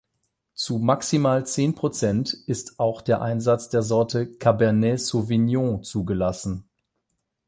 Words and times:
Zu 0.55 0.79
maximal 0.79 1.45
zehn 1.45 1.75
Prozent 1.75 2.33
ist 2.33 2.79
auch 2.79 3.01
der 3.03 3.21
Einsatz 3.21 3.69
der 3.69 3.83
Sorte 3.83 4.25
Cabernet 4.35 4.99
Sauvignon 4.99 5.83
zugelassen. 5.83 6.67